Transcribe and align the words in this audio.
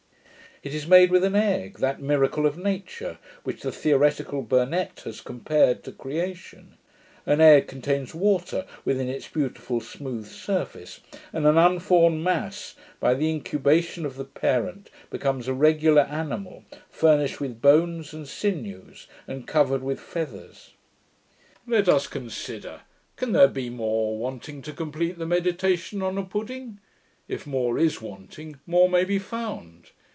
It 0.63 0.75
is 0.75 0.85
made 0.85 1.09
with 1.09 1.23
an 1.23 1.35
egg, 1.35 1.79
that 1.79 2.03
miracle 2.03 2.45
of 2.45 2.55
nature, 2.55 3.17
which 3.43 3.63
the 3.63 3.71
theoretical 3.71 4.43
Burnet 4.43 4.99
has 5.05 5.19
compared 5.19 5.83
to 5.83 5.91
creation. 5.91 6.77
An 7.25 7.41
egg 7.41 7.67
contains 7.67 8.13
water 8.13 8.67
within 8.85 9.09
its 9.09 9.27
beautiful 9.27 9.81
smooth 9.81 10.27
surface; 10.27 10.99
and 11.33 11.47
an 11.47 11.57
unformed 11.57 12.23
mass, 12.23 12.75
by 12.99 13.15
the 13.15 13.31
incubation 13.31 14.05
of 14.05 14.17
the 14.17 14.23
parent, 14.23 14.91
becomes 15.09 15.47
a 15.47 15.53
regular 15.55 16.03
animal, 16.03 16.63
furnished 16.91 17.39
with 17.41 17.59
bones 17.59 18.13
and 18.13 18.27
sinews, 18.27 19.07
and 19.27 19.47
covered 19.47 19.81
with 19.81 19.99
feathers. 19.99 20.73
Let 21.65 21.89
us 21.89 22.05
consider; 22.05 22.81
can 23.15 23.31
there 23.31 23.47
be 23.47 23.71
more 23.71 24.15
wanting 24.15 24.61
to 24.61 24.73
complete 24.73 25.17
the 25.17 25.25
Meditation 25.25 26.03
on 26.03 26.19
a 26.19 26.23
Pudding? 26.23 26.77
If 27.27 27.47
more 27.47 27.79
is 27.79 27.99
wanting, 27.99 28.59
more 28.67 28.87
may 28.89 29.05
be 29.05 29.17
found. 29.17 29.89